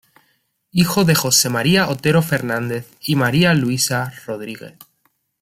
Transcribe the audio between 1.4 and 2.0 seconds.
María